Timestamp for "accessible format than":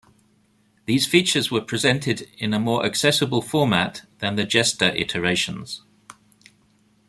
2.87-4.35